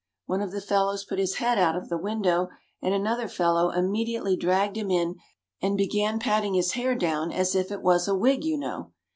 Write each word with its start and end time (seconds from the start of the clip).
One 0.25 0.41
of 0.41 0.51
the 0.51 0.61
fellows 0.61 1.03
put 1.05 1.19
his 1.19 1.35
head 1.35 1.59
out 1.59 1.75
of 1.75 1.87
the 1.89 1.97
window, 1.99 2.49
and 2.81 2.91
another 2.91 3.27
fellow 3.27 3.69
immediately 3.69 4.35
dragged 4.35 4.75
him 4.75 4.89
in 4.89 5.17
and 5.61 5.77
began 5.77 6.17
patting 6.17 6.55
his 6.55 6.71
hair 6.71 6.95
down 6.95 7.31
as 7.31 7.53
if 7.53 7.71
it 7.71 7.83
was 7.83 8.07
a 8.07 8.15
wig, 8.17 8.43
you 8.43 8.57
know. 8.57 8.93